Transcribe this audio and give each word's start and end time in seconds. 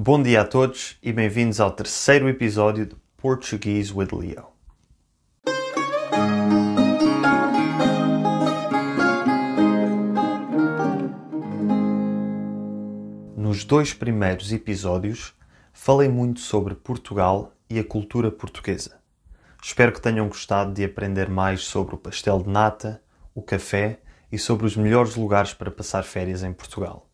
Bom 0.00 0.22
dia 0.22 0.42
a 0.42 0.44
todos 0.44 0.96
e 1.02 1.12
bem-vindos 1.12 1.58
ao 1.58 1.72
terceiro 1.72 2.28
episódio 2.28 2.86
de 2.86 2.94
Portuguese 3.16 3.92
with 3.92 4.10
Leo. 4.12 4.46
Nos 13.36 13.64
dois 13.64 13.92
primeiros 13.92 14.52
episódios 14.52 15.34
falei 15.72 16.08
muito 16.08 16.38
sobre 16.38 16.76
Portugal 16.76 17.52
e 17.68 17.80
a 17.80 17.84
cultura 17.84 18.30
portuguesa. 18.30 19.00
Espero 19.60 19.90
que 19.90 20.00
tenham 20.00 20.28
gostado 20.28 20.72
de 20.72 20.84
aprender 20.84 21.28
mais 21.28 21.64
sobre 21.64 21.96
o 21.96 21.98
pastel 21.98 22.40
de 22.40 22.48
nata, 22.48 23.02
o 23.34 23.42
café 23.42 23.98
e 24.30 24.38
sobre 24.38 24.64
os 24.64 24.76
melhores 24.76 25.16
lugares 25.16 25.52
para 25.52 25.72
passar 25.72 26.04
férias 26.04 26.44
em 26.44 26.52
Portugal. 26.52 27.10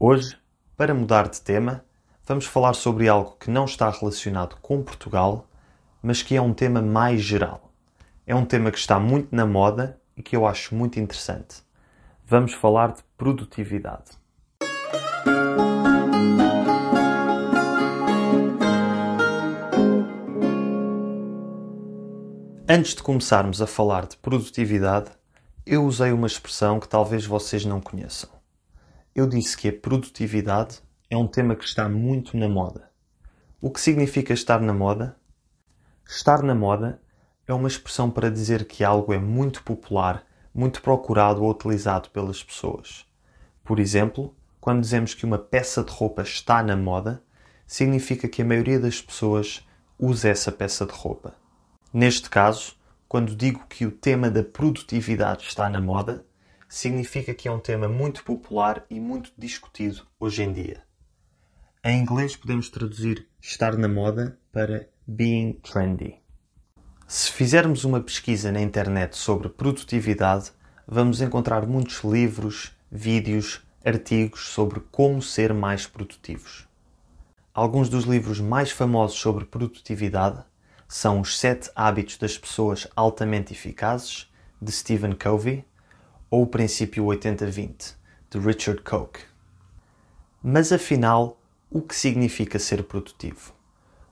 Hoje, 0.00 0.38
para 0.78 0.94
mudar 0.94 1.28
de 1.28 1.42
tema, 1.42 1.84
vamos 2.26 2.44
falar 2.44 2.74
sobre 2.74 3.08
algo 3.08 3.36
que 3.38 3.50
não 3.50 3.64
está 3.64 3.88
relacionado 3.88 4.56
com 4.60 4.82
Portugal, 4.82 5.46
mas 6.02 6.22
que 6.22 6.34
é 6.34 6.42
um 6.42 6.52
tema 6.52 6.82
mais 6.82 7.22
geral. 7.22 7.72
É 8.26 8.34
um 8.34 8.44
tema 8.44 8.72
que 8.72 8.78
está 8.78 8.98
muito 8.98 9.34
na 9.34 9.46
moda 9.46 10.00
e 10.16 10.22
que 10.22 10.34
eu 10.34 10.44
acho 10.44 10.74
muito 10.74 10.98
interessante. 10.98 11.62
Vamos 12.26 12.52
falar 12.52 12.92
de 12.92 13.02
produtividade. 13.16 14.10
Antes 22.68 22.96
de 22.96 23.02
começarmos 23.04 23.62
a 23.62 23.66
falar 23.68 24.06
de 24.06 24.16
produtividade, 24.16 25.12
eu 25.64 25.84
usei 25.84 26.10
uma 26.10 26.26
expressão 26.26 26.80
que 26.80 26.88
talvez 26.88 27.24
vocês 27.24 27.64
não 27.64 27.80
conheçam. 27.80 28.28
Eu 29.14 29.28
disse 29.28 29.56
que 29.56 29.68
a 29.68 29.72
produtividade 29.72 30.80
é 31.08 31.16
um 31.16 31.26
tema 31.26 31.54
que 31.54 31.64
está 31.64 31.88
muito 31.88 32.36
na 32.36 32.48
moda. 32.48 32.90
O 33.60 33.70
que 33.70 33.80
significa 33.80 34.32
estar 34.32 34.60
na 34.60 34.72
moda? 34.72 35.16
Estar 36.04 36.42
na 36.42 36.54
moda 36.54 37.00
é 37.46 37.54
uma 37.54 37.68
expressão 37.68 38.10
para 38.10 38.30
dizer 38.30 38.66
que 38.66 38.82
algo 38.82 39.12
é 39.12 39.18
muito 39.18 39.62
popular, 39.62 40.26
muito 40.52 40.82
procurado 40.82 41.44
ou 41.44 41.50
utilizado 41.50 42.10
pelas 42.10 42.42
pessoas. 42.42 43.06
Por 43.62 43.78
exemplo, 43.78 44.34
quando 44.60 44.80
dizemos 44.80 45.14
que 45.14 45.24
uma 45.24 45.38
peça 45.38 45.84
de 45.84 45.92
roupa 45.92 46.22
está 46.22 46.60
na 46.60 46.76
moda, 46.76 47.22
significa 47.66 48.28
que 48.28 48.42
a 48.42 48.44
maioria 48.44 48.80
das 48.80 49.00
pessoas 49.00 49.64
usa 49.96 50.28
essa 50.28 50.50
peça 50.50 50.84
de 50.84 50.92
roupa. 50.92 51.34
Neste 51.92 52.28
caso, 52.28 52.74
quando 53.08 53.36
digo 53.36 53.64
que 53.68 53.86
o 53.86 53.92
tema 53.92 54.28
da 54.28 54.42
produtividade 54.42 55.44
está 55.44 55.70
na 55.70 55.80
moda, 55.80 56.26
significa 56.68 57.32
que 57.32 57.46
é 57.46 57.52
um 57.52 57.60
tema 57.60 57.88
muito 57.88 58.24
popular 58.24 58.84
e 58.90 58.98
muito 58.98 59.32
discutido 59.38 60.04
hoje 60.18 60.42
em 60.42 60.52
dia. 60.52 60.85
Em 61.88 62.00
inglês 62.00 62.34
podemos 62.34 62.68
traduzir 62.68 63.28
estar 63.40 63.76
na 63.76 63.86
moda 63.86 64.36
para 64.50 64.88
being 65.06 65.52
trendy. 65.52 66.16
Se 67.06 67.30
fizermos 67.30 67.84
uma 67.84 68.00
pesquisa 68.00 68.50
na 68.50 68.60
internet 68.60 69.16
sobre 69.16 69.48
produtividade, 69.48 70.50
vamos 70.84 71.20
encontrar 71.20 71.64
muitos 71.64 72.02
livros, 72.02 72.76
vídeos, 72.90 73.64
artigos 73.84 74.48
sobre 74.48 74.80
como 74.90 75.22
ser 75.22 75.54
mais 75.54 75.86
produtivos. 75.86 76.66
Alguns 77.54 77.88
dos 77.88 78.02
livros 78.02 78.40
mais 78.40 78.72
famosos 78.72 79.20
sobre 79.20 79.44
produtividade 79.44 80.42
são 80.88 81.20
Os 81.20 81.38
Sete 81.38 81.70
Hábitos 81.76 82.18
das 82.18 82.36
Pessoas 82.36 82.88
Altamente 82.96 83.52
Eficazes, 83.52 84.28
de 84.60 84.72
Stephen 84.72 85.12
Covey, 85.12 85.64
ou 86.28 86.42
O 86.42 86.46
Princípio 86.48 87.04
80-20, 87.04 87.94
de 88.28 88.40
Richard 88.40 88.82
Koch. 88.82 89.20
Mas 90.42 90.72
afinal, 90.72 91.40
o 91.70 91.82
que 91.82 91.94
significa 91.94 92.58
ser 92.58 92.84
produtivo? 92.84 93.52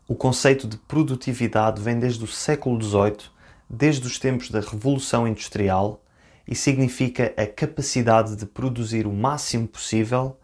O 0.08 0.14
conceito 0.14 0.66
de 0.66 0.76
produtividade 0.76 1.80
vem 1.80 1.98
desde 1.98 2.24
o 2.24 2.26
século 2.26 2.82
XVIII, 2.82 3.30
desde 3.70 4.06
os 4.06 4.18
tempos 4.18 4.50
da 4.50 4.60
Revolução 4.60 5.26
Industrial, 5.26 6.02
e 6.46 6.54
significa 6.54 7.32
a 7.36 7.46
capacidade 7.46 8.36
de 8.36 8.44
produzir 8.44 9.06
o 9.06 9.12
máximo 9.12 9.66
possível 9.66 10.36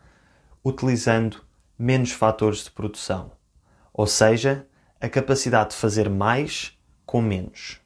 utilizando 0.64 1.42
menos 1.78 2.12
fatores 2.12 2.64
de 2.64 2.70
produção, 2.70 3.32
ou 3.92 4.06
seja, 4.06 4.66
a 5.00 5.08
capacidade 5.08 5.70
de 5.70 5.76
fazer 5.76 6.08
mais 6.08 6.78
com 7.04 7.20
menos. 7.20 7.80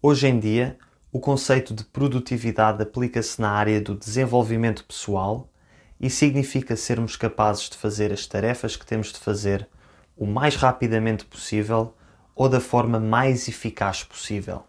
Hoje 0.00 0.28
em 0.28 0.38
dia, 0.38 0.78
o 1.12 1.18
conceito 1.18 1.74
de 1.74 1.84
produtividade 1.84 2.82
aplica-se 2.82 3.40
na 3.40 3.50
área 3.50 3.80
do 3.80 3.94
desenvolvimento 3.94 4.84
pessoal 4.84 5.49
e 6.00 6.08
significa 6.08 6.74
sermos 6.74 7.14
capazes 7.14 7.68
de 7.68 7.76
fazer 7.76 8.12
as 8.12 8.26
tarefas 8.26 8.74
que 8.74 8.86
temos 8.86 9.12
de 9.12 9.18
fazer 9.18 9.68
o 10.16 10.26
mais 10.26 10.56
rapidamente 10.56 11.24
possível 11.24 11.94
ou 12.34 12.48
da 12.48 12.60
forma 12.60 12.98
mais 12.98 13.46
eficaz 13.48 14.02
possível. 14.02 14.64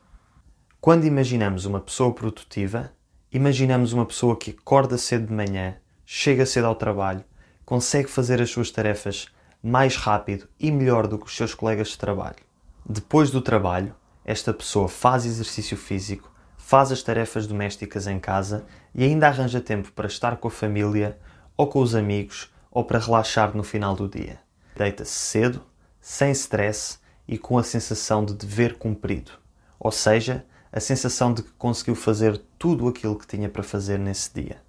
Quando 0.81 1.05
imaginamos 1.05 1.65
uma 1.65 1.79
pessoa 1.79 2.13
produtiva, 2.13 2.91
imaginamos 3.31 3.93
uma 3.93 4.05
pessoa 4.05 4.35
que 4.35 4.51
acorda 4.51 4.97
cedo 4.97 5.27
de 5.27 5.33
manhã, 5.33 5.77
chega 6.05 6.45
cedo 6.45 6.65
ao 6.65 6.75
trabalho, 6.75 7.23
consegue 7.63 8.09
fazer 8.09 8.41
as 8.41 8.49
suas 8.49 8.71
tarefas 8.71 9.27
mais 9.63 9.95
rápido 9.95 10.49
e 10.59 10.71
melhor 10.71 11.07
do 11.07 11.17
que 11.17 11.27
os 11.27 11.35
seus 11.35 11.53
colegas 11.53 11.89
de 11.89 11.97
trabalho. 11.97 12.43
Depois 12.85 13.29
do 13.29 13.41
trabalho, 13.41 13.95
esta 14.25 14.53
pessoa 14.53 14.89
faz 14.89 15.25
exercício 15.25 15.77
físico, 15.77 16.30
faz 16.71 16.89
as 16.89 17.03
tarefas 17.03 17.47
domésticas 17.47 18.07
em 18.07 18.17
casa 18.17 18.65
e 18.95 19.03
ainda 19.03 19.27
arranja 19.27 19.59
tempo 19.59 19.91
para 19.91 20.07
estar 20.07 20.37
com 20.37 20.47
a 20.47 20.51
família 20.51 21.19
ou 21.57 21.67
com 21.67 21.81
os 21.81 21.93
amigos 21.93 22.49
ou 22.71 22.85
para 22.85 22.97
relaxar 22.97 23.53
no 23.53 23.61
final 23.61 23.93
do 23.93 24.07
dia. 24.07 24.39
Deita-se 24.77 25.11
cedo, 25.11 25.61
sem 25.99 26.31
stress 26.31 26.97
e 27.27 27.37
com 27.37 27.57
a 27.57 27.63
sensação 27.63 28.23
de 28.23 28.33
dever 28.33 28.77
cumprido, 28.77 29.33
ou 29.77 29.91
seja, 29.91 30.45
a 30.71 30.79
sensação 30.79 31.33
de 31.33 31.43
que 31.43 31.51
conseguiu 31.57 31.93
fazer 31.93 32.41
tudo 32.57 32.87
aquilo 32.87 33.19
que 33.19 33.27
tinha 33.27 33.49
para 33.49 33.63
fazer 33.63 33.99
nesse 33.99 34.33
dia. 34.33 34.61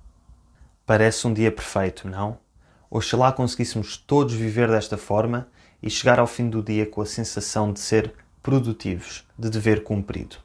Parece 0.85 1.25
um 1.29 1.33
dia 1.33 1.53
perfeito, 1.53 2.09
não? 2.09 2.37
Oxalá 2.91 3.31
conseguíssemos 3.31 3.97
todos 3.97 4.35
viver 4.35 4.69
desta 4.69 4.99
forma 4.99 5.47
e 5.81 5.89
chegar 5.89 6.19
ao 6.19 6.27
fim 6.27 6.51
do 6.51 6.65
dia 6.65 6.85
com 6.85 7.01
a 7.01 7.07
sensação 7.07 7.73
de 7.73 7.79
ser 7.79 8.12
produtivos, 8.43 9.25
de 9.39 9.49
dever 9.49 9.85
cumprido 9.85 10.39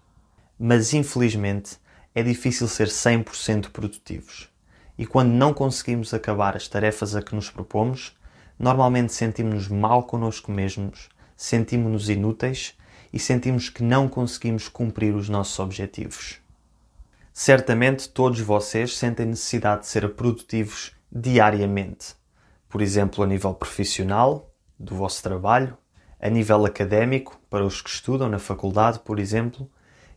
mas 0.60 0.94
infelizmente 0.94 1.78
é 2.14 2.24
difícil 2.24 2.68
ser 2.68 2.88
100% 2.88 3.70
produtivos. 3.70 4.50
E 4.98 5.06
quando 5.06 5.30
não 5.30 5.54
conseguimos 5.54 6.14
acabar 6.14 6.56
as 6.56 6.68
tarefas 6.68 7.16
a 7.16 7.22
que 7.22 7.36
nos 7.36 7.50
propomos, 7.50 8.18
normalmente 8.58 9.14
sentimos-nos 9.14 9.68
mal 9.68 10.04
connosco 10.04 10.52
mesmos, 10.52 11.10
sentimos-nos 11.36 12.10
inúteis 12.10 12.76
e 13.14 13.20
sentimos 13.20 13.70
que 13.70 13.84
não 13.84 14.08
conseguimos 14.08 14.68
cumprir 14.68 15.14
os 15.14 15.30
nossos 15.30 15.60
objetivos. 15.60 16.40
Certamente 17.32 18.10
todos 18.10 18.40
vocês 18.40 18.98
sentem 18.98 19.28
necessidade 19.28 19.82
de 19.82 19.88
ser 19.88 20.10
produtivos 20.16 20.92
diariamente, 21.12 22.16
por 22.68 22.82
exemplo, 22.82 23.24
a 23.24 23.28
nível 23.28 23.54
profissional, 23.54 24.52
do 24.80 24.96
vosso 24.96 25.22
trabalho, 25.22 25.78
a 26.20 26.30
nível 26.30 26.66
académico, 26.66 27.40
para 27.50 27.64
os 27.64 27.82
que 27.82 27.90
estudam 27.90 28.28
na 28.28 28.40
faculdade, 28.40 29.00
por 29.00 29.20
exemplo, 29.20 29.70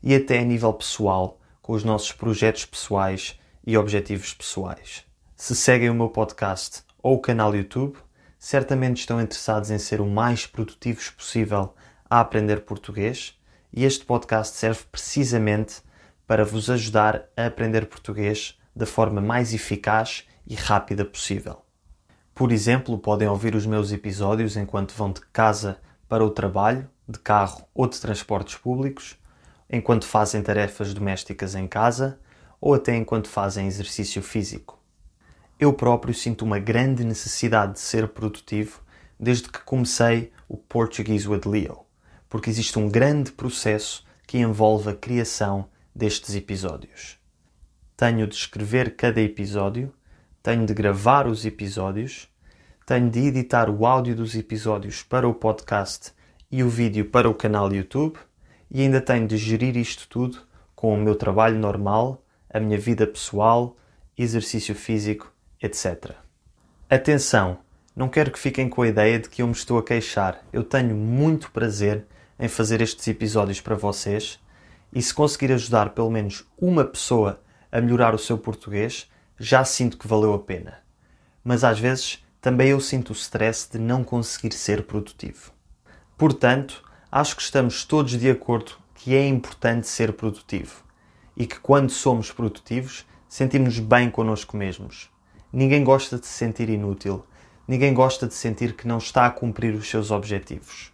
e 0.02 0.14
até 0.14 0.38
a 0.38 0.44
nível 0.44 0.72
pessoal, 0.72 1.40
com 1.60 1.72
os 1.72 1.84
nossos 1.84 2.12
projetos 2.12 2.64
pessoais 2.64 3.38
e 3.66 3.76
objetivos 3.76 4.34
pessoais. 4.34 5.04
Se 5.36 5.54
seguem 5.54 5.90
o 5.90 5.94
meu 5.94 6.08
podcast 6.08 6.82
ou 7.02 7.16
o 7.16 7.20
canal 7.20 7.54
YouTube, 7.54 7.96
certamente 8.38 9.00
estão 9.00 9.20
interessados 9.20 9.70
em 9.70 9.78
ser 9.78 10.00
o 10.00 10.06
mais 10.06 10.46
produtivos 10.46 11.10
possível 11.10 11.74
a 12.08 12.20
aprender 12.20 12.62
português 12.62 13.38
e 13.72 13.84
este 13.84 14.04
podcast 14.04 14.56
serve 14.56 14.82
precisamente 14.90 15.82
para 16.26 16.44
vos 16.44 16.70
ajudar 16.70 17.24
a 17.36 17.46
aprender 17.46 17.86
português 17.86 18.58
da 18.74 18.86
forma 18.86 19.20
mais 19.20 19.52
eficaz 19.52 20.26
e 20.46 20.54
rápida 20.54 21.04
possível. 21.04 21.62
Por 22.34 22.50
exemplo, 22.50 22.98
podem 22.98 23.28
ouvir 23.28 23.54
os 23.54 23.66
meus 23.66 23.92
episódios 23.92 24.56
enquanto 24.56 24.94
vão 24.94 25.12
de 25.12 25.20
casa 25.32 25.78
para 26.08 26.24
o 26.24 26.30
trabalho, 26.30 26.88
de 27.08 27.18
carro 27.18 27.64
ou 27.74 27.86
de 27.86 28.00
transportes 28.00 28.56
públicos 28.56 29.18
enquanto 29.70 30.04
fazem 30.04 30.42
tarefas 30.42 30.92
domésticas 30.92 31.54
em 31.54 31.68
casa 31.68 32.18
ou 32.60 32.74
até 32.74 32.96
enquanto 32.96 33.28
fazem 33.28 33.68
exercício 33.68 34.20
físico. 34.20 34.78
Eu 35.58 35.72
próprio 35.72 36.12
sinto 36.12 36.44
uma 36.44 36.58
grande 36.58 37.04
necessidade 37.04 37.74
de 37.74 37.80
ser 37.80 38.08
produtivo 38.08 38.80
desde 39.18 39.48
que 39.48 39.60
comecei 39.60 40.32
o 40.48 40.56
Portuguese 40.56 41.28
with 41.28 41.42
Leo, 41.46 41.80
porque 42.28 42.50
existe 42.50 42.78
um 42.78 42.88
grande 42.88 43.30
processo 43.30 44.04
que 44.26 44.38
envolve 44.38 44.90
a 44.90 44.94
criação 44.94 45.68
destes 45.94 46.34
episódios. 46.34 47.18
Tenho 47.96 48.26
de 48.26 48.34
escrever 48.34 48.96
cada 48.96 49.20
episódio, 49.20 49.92
tenho 50.42 50.64
de 50.64 50.72
gravar 50.72 51.26
os 51.26 51.44
episódios, 51.44 52.28
tenho 52.86 53.10
de 53.10 53.20
editar 53.20 53.68
o 53.68 53.86
áudio 53.86 54.16
dos 54.16 54.34
episódios 54.34 55.02
para 55.02 55.28
o 55.28 55.34
podcast 55.34 56.12
e 56.50 56.62
o 56.64 56.68
vídeo 56.68 57.04
para 57.04 57.28
o 57.28 57.34
canal 57.34 57.72
YouTube 57.72 58.18
e 58.70 58.82
ainda 58.82 59.00
tenho 59.00 59.26
de 59.26 59.36
gerir 59.36 59.76
isto 59.76 60.08
tudo 60.08 60.38
com 60.74 60.94
o 60.94 60.96
meu 60.96 61.14
trabalho 61.14 61.58
normal, 61.58 62.22
a 62.48 62.60
minha 62.60 62.78
vida 62.78 63.06
pessoal, 63.06 63.76
exercício 64.16 64.74
físico, 64.74 65.32
etc. 65.60 66.12
Atenção, 66.88 67.58
Não 67.94 68.08
quero 68.08 68.30
que 68.30 68.38
fiquem 68.38 68.68
com 68.68 68.82
a 68.82 68.88
ideia 68.88 69.18
de 69.18 69.28
que 69.28 69.42
eu 69.42 69.46
me 69.46 69.52
estou 69.52 69.76
a 69.76 69.82
queixar. 69.82 70.42
Eu 70.52 70.62
tenho 70.62 70.94
muito 70.94 71.50
prazer 71.50 72.06
em 72.38 72.48
fazer 72.48 72.80
estes 72.80 73.06
episódios 73.08 73.60
para 73.60 73.74
vocês 73.74 74.40
e 74.92 75.02
se 75.02 75.12
conseguir 75.12 75.52
ajudar 75.52 75.90
pelo 75.90 76.10
menos 76.10 76.46
uma 76.56 76.84
pessoa 76.84 77.42
a 77.70 77.80
melhorar 77.80 78.14
o 78.14 78.18
seu 78.18 78.38
português, 78.38 79.10
já 79.38 79.64
sinto 79.64 79.98
que 79.98 80.08
valeu 80.08 80.32
a 80.32 80.38
pena. 80.38 80.78
Mas 81.44 81.64
às 81.64 81.78
vezes 81.78 82.24
também 82.40 82.68
eu 82.68 82.80
sinto 82.80 83.10
o 83.10 83.12
stress 83.12 83.68
de 83.70 83.78
não 83.78 84.02
conseguir 84.02 84.54
ser 84.54 84.84
produtivo. 84.84 85.52
Portanto, 86.16 86.82
acho 87.10 87.34
que 87.34 87.42
estamos 87.42 87.84
todos 87.84 88.12
de 88.12 88.30
acordo 88.30 88.72
que 88.94 89.16
é 89.16 89.26
importante 89.26 89.88
ser 89.88 90.12
produtivo 90.12 90.84
e 91.36 91.46
que 91.46 91.58
quando 91.58 91.90
somos 91.90 92.30
produtivos 92.30 93.04
sentimos 93.28 93.78
bem 93.78 94.10
connosco 94.10 94.56
mesmos. 94.56 95.10
Ninguém 95.52 95.82
gosta 95.82 96.18
de 96.18 96.26
se 96.26 96.32
sentir 96.32 96.68
inútil, 96.68 97.24
ninguém 97.66 97.92
gosta 97.92 98.28
de 98.28 98.34
sentir 98.34 98.76
que 98.76 98.86
não 98.86 98.98
está 98.98 99.26
a 99.26 99.30
cumprir 99.30 99.74
os 99.74 99.88
seus 99.88 100.10
objetivos. 100.10 100.92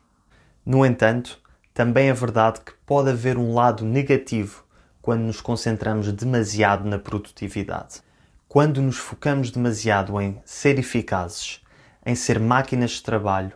No 0.64 0.86
entanto, 0.86 1.38
também 1.74 2.08
é 2.08 2.14
verdade 2.14 2.60
que 2.60 2.72
pode 2.86 3.10
haver 3.10 3.36
um 3.36 3.52
lado 3.52 3.84
negativo 3.84 4.64
quando 5.02 5.22
nos 5.22 5.40
concentramos 5.40 6.10
demasiado 6.10 6.88
na 6.88 6.98
produtividade. 6.98 8.00
Quando 8.48 8.80
nos 8.80 8.96
focamos 8.96 9.50
demasiado 9.50 10.18
em 10.20 10.40
ser 10.44 10.78
eficazes, 10.78 11.60
em 12.04 12.14
ser 12.14 12.40
máquinas 12.40 12.92
de 12.92 13.02
trabalho, 13.02 13.52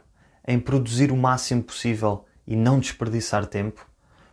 em 0.47 0.59
produzir 0.59 1.11
o 1.11 1.17
máximo 1.17 1.63
possível 1.63 2.27
e 2.51 2.57
não 2.57 2.81
desperdiçar 2.81 3.47
tempo, 3.47 3.87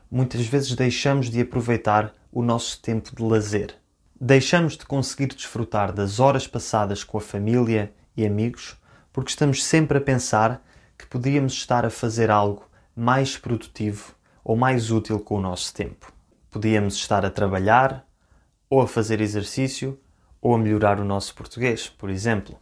muitas 0.10 0.48
vezes 0.48 0.74
deixamos 0.74 1.30
de 1.30 1.40
aproveitar 1.40 2.12
o 2.32 2.42
nosso 2.42 2.82
tempo 2.82 3.16
de 3.16 3.22
lazer. 3.22 3.76
Deixamos 4.20 4.76
de 4.76 4.88
conseguir 4.88 5.28
desfrutar 5.28 5.94
das 5.94 6.20
horas 6.20 6.48
passadas 6.48 7.04
com 7.04 7.20
a 7.20 7.22
família 7.22 7.94
e 8.16 8.26
amigos 8.26 8.76
porque 9.14 9.30
estamos 9.30 9.64
sempre 9.64 10.00
a 10.00 10.02
pensar 10.02 10.66
que 10.98 11.06
podíamos 11.06 11.54
estar 11.54 11.86
a 11.86 11.92
fazer 11.92 12.32
algo 12.32 12.68
mais 12.96 13.38
produtivo 13.38 14.16
ou 14.44 14.56
mais 14.56 14.90
útil 14.90 15.20
com 15.20 15.36
o 15.36 15.42
nosso 15.42 15.72
tempo. 15.72 16.12
Podíamos 16.50 16.96
estar 16.96 17.24
a 17.24 17.30
trabalhar, 17.30 18.04
ou 18.68 18.82
a 18.82 18.88
fazer 18.88 19.22
exercício, 19.22 20.00
ou 20.42 20.56
a 20.56 20.58
melhorar 20.58 21.00
o 21.00 21.06
nosso 21.06 21.36
português, 21.36 21.88
por 21.88 22.10
exemplo. 22.10 22.58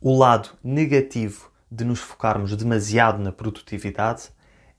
O 0.00 0.18
lado 0.18 0.50
negativo 0.64 1.52
de 1.70 1.84
nos 1.84 2.00
focarmos 2.00 2.56
demasiado 2.56 3.22
na 3.22 3.30
produtividade 3.30 4.30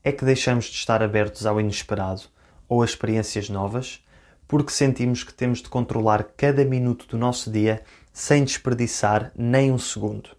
é 0.04 0.12
que 0.12 0.24
deixamos 0.24 0.66
de 0.66 0.76
estar 0.76 1.02
abertos 1.02 1.46
ao 1.46 1.58
inesperado 1.58 2.24
ou 2.68 2.82
a 2.82 2.84
experiências 2.84 3.48
novas, 3.48 4.04
porque 4.46 4.70
sentimos 4.70 5.24
que 5.24 5.32
temos 5.32 5.62
de 5.62 5.68
controlar 5.70 6.24
cada 6.36 6.62
minuto 6.64 7.06
do 7.06 7.16
nosso 7.16 7.50
dia 7.50 7.82
sem 8.12 8.44
desperdiçar 8.44 9.32
nem 9.34 9.72
um 9.72 9.78
segundo. 9.78 10.30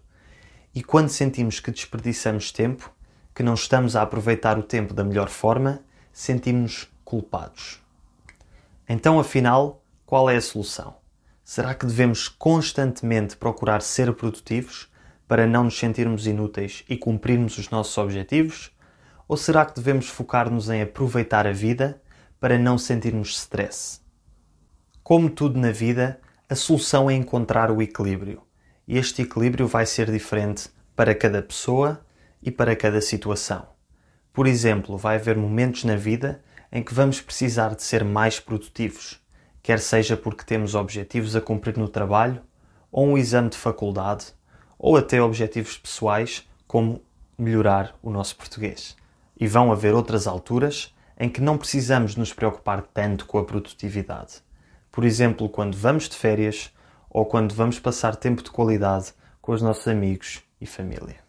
E 0.72 0.82
quando 0.82 1.08
sentimos 1.08 1.58
que 1.58 1.72
desperdiçamos 1.72 2.52
tempo, 2.52 2.92
que 3.34 3.42
não 3.42 3.54
estamos 3.54 3.96
a 3.96 4.02
aproveitar 4.02 4.58
o 4.58 4.62
tempo 4.62 4.94
da 4.94 5.02
melhor 5.02 5.28
forma, 5.28 5.80
sentimos-nos 6.12 6.88
culpados. 7.04 7.82
Então, 8.88 9.18
afinal, 9.18 9.82
qual 10.06 10.30
é 10.30 10.36
a 10.36 10.40
solução? 10.40 10.96
Será 11.44 11.74
que 11.74 11.86
devemos 11.86 12.28
constantemente 12.28 13.36
procurar 13.36 13.82
ser 13.82 14.12
produtivos 14.14 14.88
para 15.26 15.46
não 15.46 15.64
nos 15.64 15.78
sentirmos 15.78 16.26
inúteis 16.26 16.84
e 16.88 16.96
cumprirmos 16.96 17.58
os 17.58 17.68
nossos 17.68 17.96
objetivos? 17.98 18.70
Ou 19.28 19.36
será 19.36 19.64
que 19.64 19.74
devemos 19.74 20.08
focar-nos 20.08 20.68
em 20.68 20.82
aproveitar 20.82 21.46
a 21.46 21.52
vida 21.52 22.00
para 22.38 22.58
não 22.58 22.78
sentirmos 22.78 23.36
stress? 23.36 24.00
Como 25.02 25.30
tudo 25.30 25.58
na 25.58 25.70
vida, 25.70 26.20
a 26.48 26.54
solução 26.54 27.10
é 27.10 27.14
encontrar 27.14 27.70
o 27.70 27.82
equilíbrio. 27.82 28.42
E 28.86 28.96
este 28.98 29.22
equilíbrio 29.22 29.66
vai 29.66 29.86
ser 29.86 30.10
diferente 30.10 30.68
para 30.94 31.14
cada 31.14 31.42
pessoa 31.42 32.04
e 32.42 32.50
para 32.50 32.76
cada 32.76 33.00
situação. 33.00 33.66
Por 34.32 34.46
exemplo, 34.46 34.96
vai 34.96 35.16
haver 35.16 35.36
momentos 35.36 35.84
na 35.84 35.96
vida 35.96 36.42
em 36.70 36.82
que 36.82 36.94
vamos 36.94 37.20
precisar 37.20 37.74
de 37.74 37.82
ser 37.82 38.04
mais 38.04 38.38
produtivos 38.38 39.20
quer 39.66 39.80
seja 39.80 40.16
porque 40.16 40.44
temos 40.44 40.76
objetivos 40.76 41.34
a 41.34 41.40
cumprir 41.40 41.76
no 41.76 41.88
trabalho, 41.88 42.40
ou 42.88 43.04
um 43.04 43.18
exame 43.18 43.48
de 43.48 43.56
faculdade, 43.56 44.26
ou 44.78 44.96
até 44.96 45.20
objetivos 45.20 45.76
pessoais, 45.76 46.48
como 46.68 47.02
melhorar 47.36 47.92
o 48.00 48.08
nosso 48.08 48.36
português. 48.36 48.94
E 49.38 49.46
vão 49.46 49.70
haver 49.70 49.94
outras 49.94 50.26
alturas 50.26 50.94
em 51.18 51.28
que 51.28 51.40
não 51.40 51.58
precisamos 51.58 52.16
nos 52.16 52.32
preocupar 52.32 52.82
tanto 52.82 53.26
com 53.26 53.38
a 53.38 53.44
produtividade. 53.44 54.42
Por 54.90 55.04
exemplo, 55.04 55.48
quando 55.48 55.76
vamos 55.76 56.08
de 56.08 56.16
férias 56.16 56.72
ou 57.10 57.24
quando 57.26 57.54
vamos 57.54 57.78
passar 57.78 58.16
tempo 58.16 58.42
de 58.42 58.50
qualidade 58.50 59.12
com 59.40 59.52
os 59.52 59.62
nossos 59.62 59.86
amigos 59.88 60.42
e 60.60 60.66
família. 60.66 61.24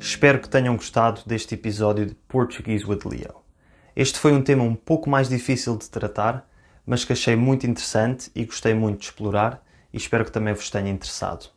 Espero 0.00 0.40
que 0.40 0.48
tenham 0.48 0.74
gostado 0.74 1.22
deste 1.26 1.54
episódio 1.54 2.06
de 2.06 2.14
Portuguese 2.14 2.84
with 2.84 3.00
Leo. 3.04 3.36
Este 3.94 4.18
foi 4.18 4.32
um 4.32 4.42
tema 4.42 4.64
um 4.64 4.74
pouco 4.74 5.08
mais 5.08 5.28
difícil 5.28 5.76
de 5.76 5.88
tratar, 5.88 6.48
mas 6.88 7.04
que 7.04 7.12
achei 7.12 7.36
muito 7.36 7.64
interessante 7.66 8.30
e 8.34 8.46
gostei 8.46 8.72
muito 8.72 9.00
de 9.00 9.04
explorar 9.04 9.62
e 9.92 9.98
espero 9.98 10.24
que 10.24 10.32
também 10.32 10.54
vos 10.54 10.70
tenha 10.70 10.90
interessado. 10.90 11.50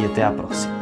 e 0.00 0.04
até 0.04 0.22
à 0.22 0.30
próxima. 0.30 0.79